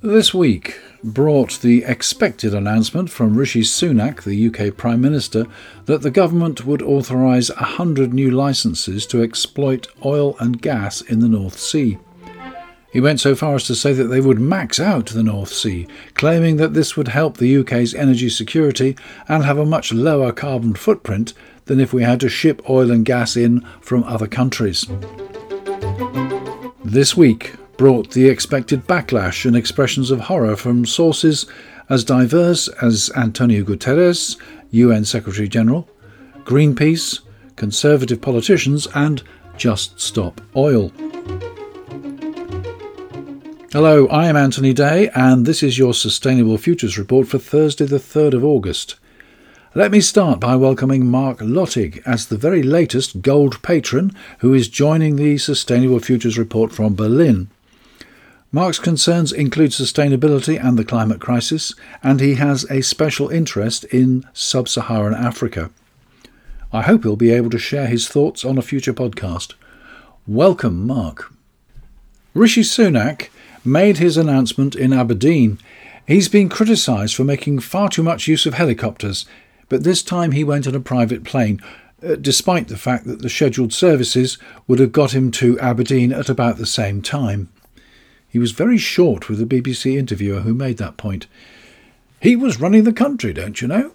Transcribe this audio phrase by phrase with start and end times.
[0.00, 5.46] This week brought the expected announcement from Rishi Sunak, the UK Prime Minister,
[5.84, 11.28] that the government would authorise 100 new licences to exploit oil and gas in the
[11.28, 11.98] North Sea.
[12.90, 15.86] He went so far as to say that they would max out the North Sea,
[16.14, 18.96] claiming that this would help the UK's energy security
[19.28, 21.34] and have a much lower carbon footprint
[21.66, 24.86] than if we had to ship oil and gas in from other countries.
[26.88, 31.44] This week, brought the expected backlash and expressions of horror from sources
[31.88, 34.36] as diverse as Antonio Guterres,
[34.70, 35.88] UN Secretary General,
[36.44, 37.22] Greenpeace,
[37.56, 39.24] conservative politicians, and
[39.56, 40.92] Just Stop Oil.
[43.72, 47.98] Hello, I am Anthony Day, and this is your Sustainable Futures Report for Thursday, the
[47.98, 48.94] 3rd of August.
[49.76, 54.68] Let me start by welcoming Mark Lottig as the very latest gold patron who is
[54.68, 57.50] joining the Sustainable Futures Report from Berlin.
[58.50, 64.24] Mark's concerns include sustainability and the climate crisis, and he has a special interest in
[64.32, 65.70] sub Saharan Africa.
[66.72, 69.52] I hope he'll be able to share his thoughts on a future podcast.
[70.26, 71.30] Welcome, Mark.
[72.32, 73.28] Rishi Sunak
[73.62, 75.58] made his announcement in Aberdeen.
[76.06, 79.26] He's been criticised for making far too much use of helicopters,
[79.68, 81.60] but this time he went on a private plane,
[82.02, 86.28] uh, despite the fact that the scheduled services would have got him to Aberdeen at
[86.28, 87.48] about the same time.
[88.28, 91.26] He was very short with the BBC interviewer who made that point.
[92.20, 93.92] He was running the country, don't you know?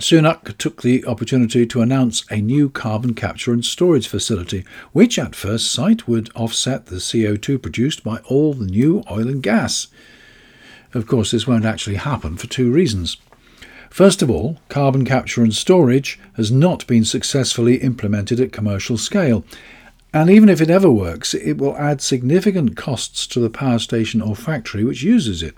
[0.00, 5.34] Sunak took the opportunity to announce a new carbon capture and storage facility, which at
[5.34, 9.86] first sight would offset the CO2 produced by all the new oil and gas.
[10.92, 13.16] Of course, this won't actually happen for two reasons.
[13.90, 19.44] First of all, carbon capture and storage has not been successfully implemented at commercial scale,
[20.12, 24.22] and even if it ever works, it will add significant costs to the power station
[24.22, 25.54] or factory which uses it.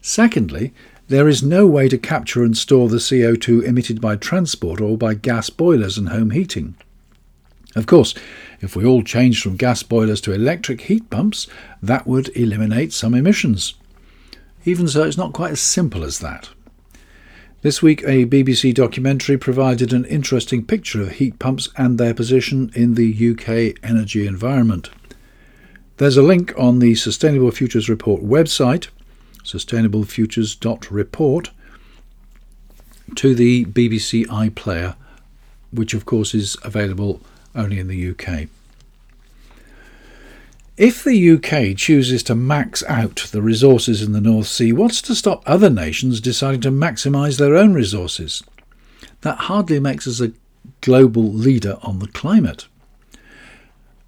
[0.00, 0.72] Secondly,
[1.08, 5.14] there is no way to capture and store the CO2 emitted by transport or by
[5.14, 6.76] gas boilers and home heating.
[7.74, 8.14] Of course,
[8.60, 11.46] if we all changed from gas boilers to electric heat pumps,
[11.82, 13.74] that would eliminate some emissions.
[14.64, 16.50] Even so, it's not quite as simple as that.
[17.60, 22.70] This week, a BBC documentary provided an interesting picture of heat pumps and their position
[22.72, 24.90] in the UK energy environment.
[25.96, 28.86] There's a link on the Sustainable Futures Report website,
[29.42, 31.50] sustainablefutures.report,
[33.16, 34.94] to the BBC iPlayer,
[35.72, 37.20] which of course is available
[37.56, 38.46] only in the UK.
[40.78, 45.14] If the UK chooses to max out the resources in the North Sea, what's to
[45.16, 48.44] stop other nations deciding to maximise their own resources?
[49.22, 50.30] That hardly makes us a
[50.80, 52.68] global leader on the climate.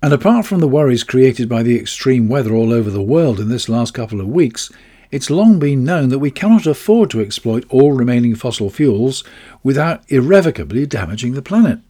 [0.01, 3.49] And apart from the worries created by the extreme weather all over the world in
[3.49, 4.71] this last couple of weeks,
[5.11, 9.25] it's long been known that we cannot afford to exploit all remaining fossil fuels
[9.65, 11.81] without irrevocably damaging the planet.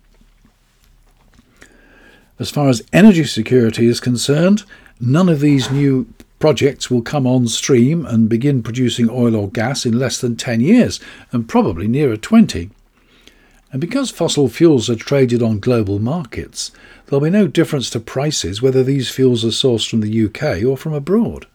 [2.40, 4.64] As far as energy security is concerned,
[4.98, 6.08] none of these new
[6.38, 10.62] projects will come on stream and begin producing oil or gas in less than 10
[10.62, 10.98] years,
[11.32, 12.70] and probably nearer 20.
[13.70, 16.72] And because fossil fuels are traded on global markets,
[17.06, 20.78] there'll be no difference to prices whether these fuels are sourced from the UK or
[20.78, 21.46] from abroad.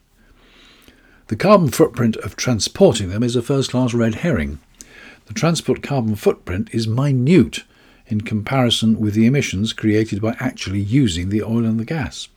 [1.30, 4.60] The carbon footprint of transporting them is a first class red herring.
[5.26, 7.64] The transport carbon footprint is minute
[8.08, 12.28] in comparison with the emissions created by actually using the oil and the gas.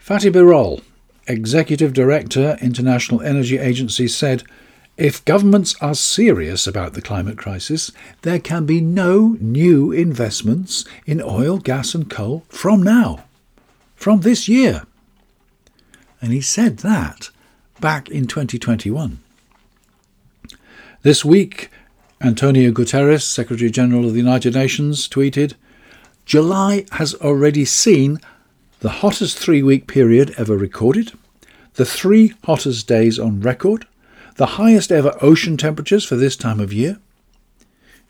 [0.00, 0.82] Fatih Birol,
[1.26, 4.42] Executive Director, International Energy Agency, said
[4.96, 11.22] if governments are serious about the climate crisis, there can be no new investments in
[11.22, 13.24] oil, gas, and coal from now,
[13.94, 14.82] from this year.
[16.20, 17.30] And he said that
[17.80, 19.20] back in 2021.
[21.02, 21.70] This week,
[22.20, 25.54] Antonio Guterres, Secretary General of the United Nations, tweeted
[26.26, 28.18] July has already seen
[28.80, 31.12] the hottest three week period ever recorded,
[31.74, 33.86] the three hottest days on record,
[34.34, 36.98] the highest ever ocean temperatures for this time of year.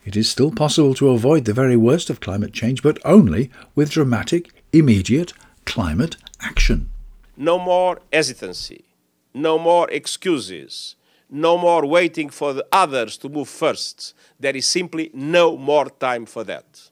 [0.06, 3.90] It is still possible to avoid the very worst of climate change, but only with
[3.90, 5.34] dramatic, immediate
[5.66, 6.88] climate action.
[7.36, 8.86] No more hesitancy,
[9.34, 10.96] no more excuses
[11.30, 14.14] no more waiting for the others to move first.
[14.40, 16.90] There is simply no more time for that.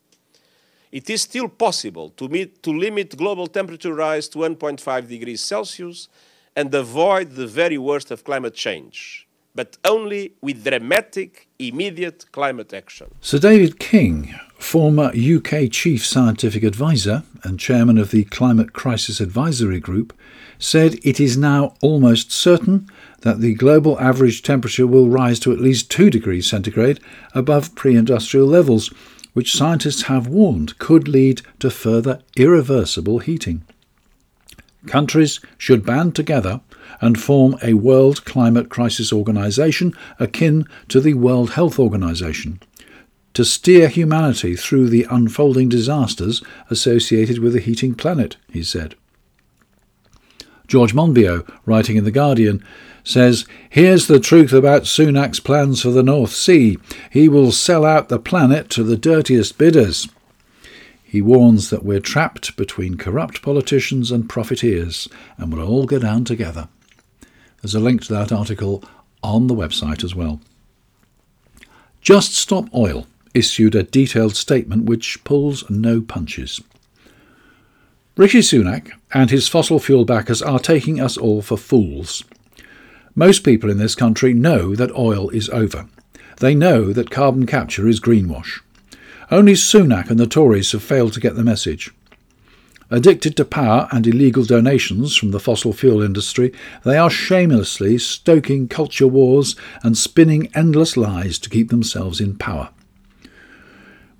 [0.92, 6.08] It is still possible to, meet, to limit global temperature rise to 1.5 degrees Celsius
[6.54, 9.25] and avoid the very worst of climate change.
[9.56, 13.08] But only with dramatic, immediate climate action.
[13.22, 19.80] Sir David King, former UK Chief Scientific Advisor and Chairman of the Climate Crisis Advisory
[19.80, 20.12] Group,
[20.58, 22.88] said it is now almost certain
[23.22, 27.00] that the global average temperature will rise to at least 2 degrees centigrade
[27.34, 28.88] above pre industrial levels,
[29.32, 33.64] which scientists have warned could lead to further irreversible heating.
[34.86, 36.60] Countries should band together
[37.00, 42.60] and form a World Climate Crisis Organization akin to the World Health Organization
[43.36, 48.94] to steer humanity through the unfolding disasters associated with a heating planet, he said.
[50.66, 52.64] George Monbiot, writing in The Guardian,
[53.04, 56.78] says, Here's the truth about Sunak's plans for the North Sea.
[57.10, 60.08] He will sell out the planet to the dirtiest bidders.
[61.04, 66.24] He warns that we're trapped between corrupt politicians and profiteers, and we'll all go down
[66.24, 66.68] together.
[67.62, 68.84] There's a link to that article
[69.22, 70.40] on the website as well.
[72.00, 76.60] Just Stop Oil issued a detailed statement which pulls no punches.
[78.16, 82.24] Rishi Sunak and his fossil fuel backers are taking us all for fools.
[83.14, 85.86] Most people in this country know that oil is over.
[86.38, 88.60] They know that carbon capture is greenwash.
[89.30, 91.90] Only Sunak and the Tories have failed to get the message.
[92.88, 96.52] Addicted to power and illegal donations from the fossil fuel industry,
[96.84, 102.70] they are shamelessly stoking culture wars and spinning endless lies to keep themselves in power.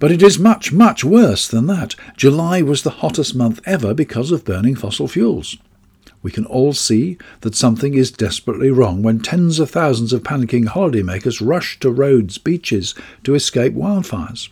[0.01, 1.95] But it is much, much worse than that.
[2.17, 5.57] July was the hottest month ever because of burning fossil fuels.
[6.23, 10.67] We can all see that something is desperately wrong when tens of thousands of panicking
[10.67, 14.49] holidaymakers rush to roads, beaches to escape wildfires.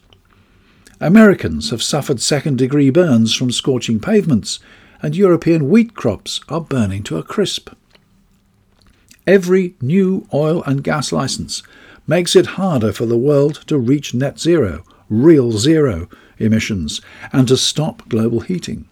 [1.00, 4.60] Americans have suffered second degree burns from scorching pavements,
[5.02, 7.70] and European wheat crops are burning to a crisp.
[9.26, 11.62] Every new oil and gas license
[12.06, 16.08] makes it harder for the world to reach net zero, real zero
[16.38, 17.00] emissions,
[17.32, 18.88] and to stop global heating.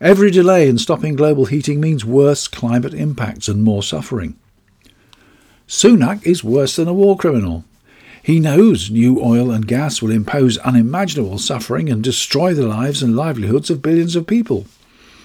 [0.00, 4.36] Every delay in stopping global heating means worse climate impacts and more suffering.
[5.68, 7.64] Sunak is worse than a war criminal.
[8.22, 13.16] He knows new oil and gas will impose unimaginable suffering and destroy the lives and
[13.16, 14.66] livelihoods of billions of people.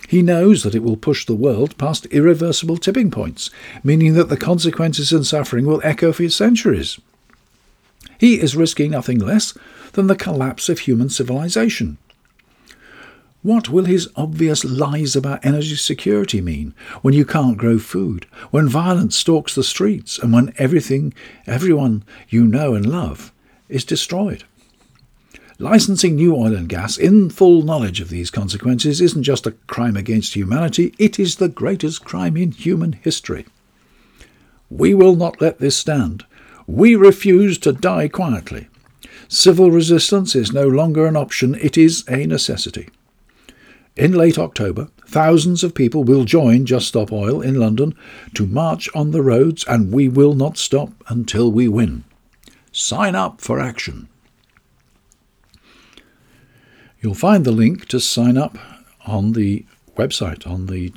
[0.08, 3.52] He knows that it will push the world past irreversible tipping points,
[3.84, 7.00] meaning that the consequences and suffering will echo for centuries.
[8.18, 9.56] He is risking nothing less
[9.94, 11.98] than the collapse of human civilization.
[13.48, 18.68] What will his obvious lies about energy security mean when you can't grow food, when
[18.68, 21.14] violence stalks the streets, and when everything,
[21.46, 23.32] everyone you know and love,
[23.70, 24.44] is destroyed?
[25.60, 29.96] Licensing new oil and gas in full knowledge of these consequences isn't just a crime
[29.96, 33.46] against humanity, it is the greatest crime in human history.
[34.70, 36.26] We will not let this stand.
[36.68, 38.68] We refuse to die quietly.
[39.30, 42.90] Civil resistance is no longer an option, it is a necessity.
[43.98, 47.96] In late October, thousands of people will join Just Stop Oil in London
[48.36, 52.04] to march on the roads, and we will not stop until we win.
[52.72, 54.08] Sign up for action.
[57.02, 58.60] You'll find the link to sign up
[59.08, 59.66] on the
[59.96, 60.94] website, on the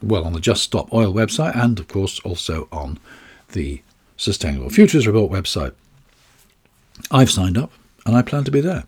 [0.00, 2.98] well, on the Just Stop Oil website, and of course also on
[3.52, 3.82] the
[4.16, 5.72] Sustainable Futures Report website.
[7.10, 7.72] I've signed up,
[8.06, 8.84] and I plan to be there.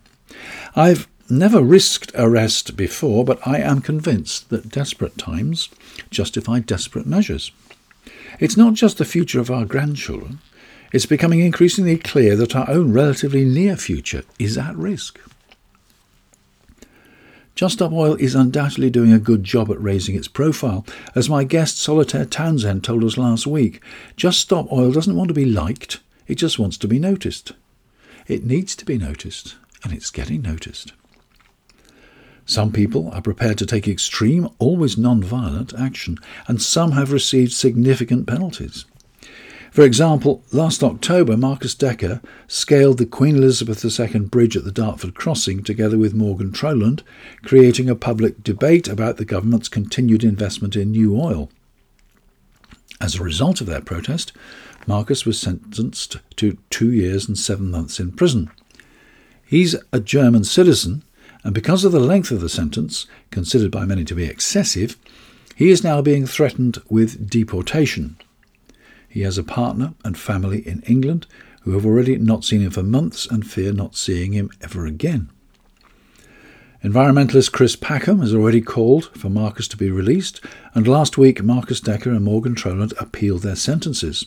[0.75, 5.69] I've never risked arrest before, but I am convinced that desperate times
[6.09, 7.51] justify desperate measures.
[8.39, 10.39] It's not just the future of our grandchildren,
[10.91, 15.19] it's becoming increasingly clear that our own relatively near future is at risk.
[17.55, 20.85] Just Stop Oil is undoubtedly doing a good job at raising its profile.
[21.15, 23.79] As my guest Solitaire Townsend told us last week,
[24.15, 27.51] Just Stop Oil doesn't want to be liked, it just wants to be noticed.
[28.27, 30.93] It needs to be noticed, and it's getting noticed.
[32.45, 37.53] Some people are prepared to take extreme, always non violent action, and some have received
[37.53, 38.85] significant penalties.
[39.71, 45.15] For example, last October, Marcus Decker scaled the Queen Elizabeth II Bridge at the Dartford
[45.15, 47.01] Crossing together with Morgan Trowland,
[47.43, 51.49] creating a public debate about the government's continued investment in new oil.
[53.01, 54.31] As a result of their protest,
[54.85, 58.51] Marcus was sentenced to two years and seven months in prison.
[59.43, 61.03] He's a German citizen
[61.43, 64.97] and because of the length of the sentence, considered by many to be excessive,
[65.55, 68.17] he is now being threatened with deportation.
[69.07, 71.27] He has a partner and family in England
[71.61, 75.29] who have already not seen him for months and fear not seeing him ever again.
[76.83, 80.41] Environmentalist Chris Packham has already called for Marcus to be released,
[80.75, 84.25] and last week Marcus Decker and Morgan Trowland appealed their sentences.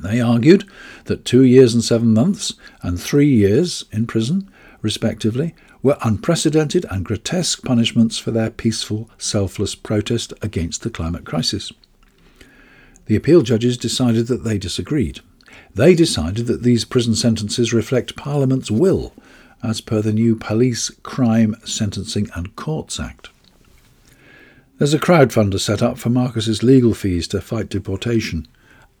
[0.00, 0.64] They argued
[1.04, 4.50] that two years and seven months and three years in prison,
[4.80, 11.72] respectively, were unprecedented and grotesque punishments for their peaceful, selfless protest against the climate crisis.
[13.06, 15.20] The appeal judges decided that they disagreed.
[15.74, 19.12] They decided that these prison sentences reflect Parliament's will,
[19.62, 23.30] as per the new Police, Crime, Sentencing and Courts Act.
[24.78, 28.48] There's a crowdfunder set up for Marcus's legal fees to fight deportation,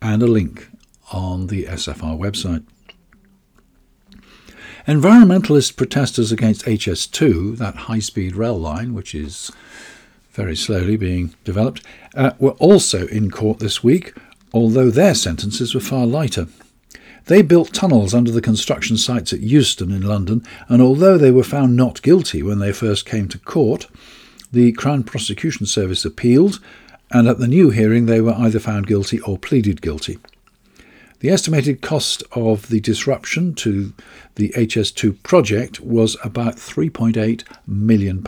[0.00, 0.68] and a link
[1.12, 2.64] on the SFR website.
[4.86, 9.52] Environmentalist protesters against HS2, that high speed rail line, which is
[10.32, 11.82] very slowly being developed,
[12.16, 14.12] uh, were also in court this week,
[14.52, 16.48] although their sentences were far lighter.
[17.26, 21.44] They built tunnels under the construction sites at Euston in London, and although they were
[21.44, 23.86] found not guilty when they first came to court,
[24.50, 26.58] the Crown Prosecution Service appealed,
[27.12, 30.18] and at the new hearing they were either found guilty or pleaded guilty.
[31.22, 33.92] The estimated cost of the disruption to
[34.34, 38.26] the HS2 project was about £3.8 million.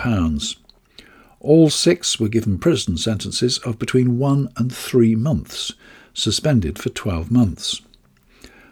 [1.40, 5.72] All six were given prison sentences of between one and three months,
[6.12, 7.82] suspended for 12 months.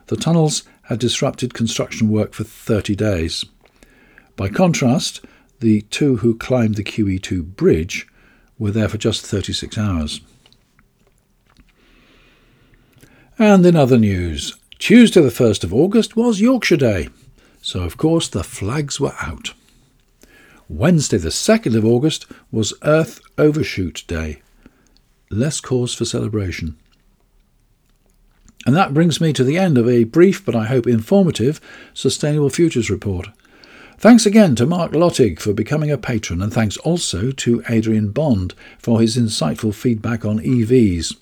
[0.07, 3.45] The tunnels had disrupted construction work for 30 days.
[4.37, 5.21] By contrast,
[5.59, 8.07] the two who climbed the QE2 bridge
[8.57, 10.21] were there for just 36 hours.
[13.39, 17.09] And in other news, Tuesday the 1st of August was Yorkshire Day,
[17.63, 19.55] so of course the flags were out.
[20.69, 24.43] Wednesday the 2nd of August was Earth Overshoot Day.
[25.31, 26.77] Less cause for celebration.
[28.67, 31.61] And that brings me to the end of a brief but I hope informative
[31.95, 33.29] Sustainable Futures report.
[33.99, 38.55] Thanks again to Mark Lottig for becoming a patron, and thanks also to Adrian Bond
[38.79, 41.17] for his insightful feedback on EVs.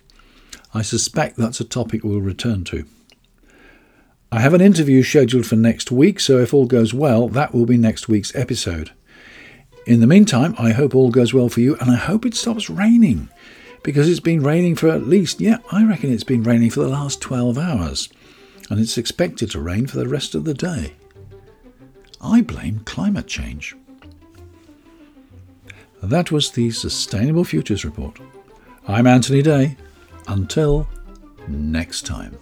[0.72, 2.84] I suspect that's a topic we'll return to.
[4.32, 7.66] I have an interview scheduled for next week, so if all goes well, that will
[7.66, 8.92] be next week's episode.
[9.86, 12.70] In the meantime, I hope all goes well for you, and I hope it stops
[12.70, 13.28] raining,
[13.82, 16.88] because it's been raining for at least, yeah, I reckon it's been raining for the
[16.88, 18.08] last 12 hours,
[18.68, 20.92] and it's expected to rain for the rest of the day.
[22.20, 23.74] I blame climate change.
[26.02, 28.20] That was the Sustainable Futures Report.
[28.86, 29.76] I'm Anthony Day.
[30.30, 30.86] Until
[31.48, 32.38] next time.